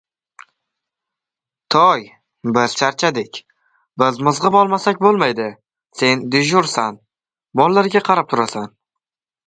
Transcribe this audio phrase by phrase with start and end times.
[1.75, 2.07] —Toy,
[2.55, 3.39] biz charchadik.
[4.05, 5.49] Bir mizg‘ib olmasak bo‘lmaydi.
[6.03, 7.01] Sen dejursan,
[7.63, 8.73] mollarga qarab turasan.